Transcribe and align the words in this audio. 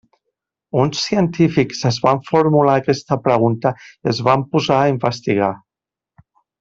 Uns 0.83 1.01
científics 1.09 1.83
es 1.89 1.99
van 2.07 2.23
formular 2.29 2.77
aquesta 2.81 3.19
pregunta 3.27 3.73
i 3.87 4.11
es 4.15 4.23
van 4.29 4.47
posar 4.57 4.79
a 4.79 4.89
investigar. 4.95 5.51